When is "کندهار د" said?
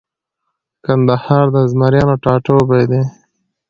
0.85-1.57